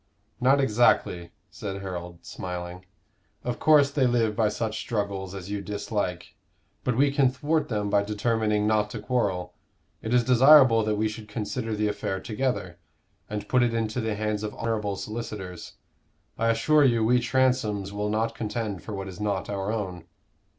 "Not 0.39 0.59
exactly," 0.59 1.29
said 1.51 1.83
Harold, 1.83 2.25
smiling. 2.25 2.85
"Of 3.43 3.59
course 3.59 3.91
they 3.91 4.07
live 4.07 4.35
by 4.35 4.49
such 4.49 4.79
struggles 4.79 5.35
as 5.35 5.51
you 5.51 5.61
dislike. 5.61 6.33
But 6.83 6.97
we 6.97 7.11
can 7.11 7.29
thwart 7.29 7.67
them 7.67 7.87
by 7.91 8.01
determining 8.01 8.65
not 8.65 8.89
to 8.89 8.99
quarrel. 8.99 9.53
It 10.01 10.11
is 10.11 10.23
desirable 10.23 10.83
that 10.85 10.95
we 10.95 11.07
should 11.07 11.27
consider 11.27 11.75
the 11.75 11.87
affair 11.87 12.19
together, 12.19 12.79
and 13.29 13.47
put 13.47 13.61
it 13.61 13.75
into 13.75 14.01
the 14.01 14.15
hands 14.15 14.41
of 14.41 14.55
honorable 14.55 14.95
solicitors. 14.95 15.73
I 16.35 16.49
assure 16.49 16.83
you 16.83 17.05
we 17.05 17.19
Transomes 17.19 17.91
will 17.93 18.09
not 18.09 18.33
contend 18.33 18.81
for 18.81 18.95
what 18.95 19.07
is 19.07 19.19
not 19.21 19.51
our 19.51 19.71
own." 19.71 20.05